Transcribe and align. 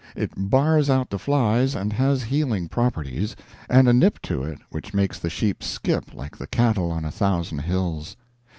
It 0.15 0.31
bars 0.35 0.89
out 0.89 1.11
the 1.11 1.19
flies, 1.19 1.75
and 1.75 1.93
has 1.93 2.23
healing 2.23 2.67
properties, 2.69 3.35
and 3.69 3.87
a 3.87 3.93
nip 3.93 4.19
to 4.23 4.41
it 4.41 4.57
which 4.71 4.95
makes 4.95 5.19
the 5.19 5.29
sheep 5.29 5.61
skip 5.61 6.15
like 6.15 6.35
the 6.35 6.47
cattle 6.47 6.89
on 6.89 7.05
a 7.05 7.11
thousand 7.11 7.59
hills. 7.59 8.17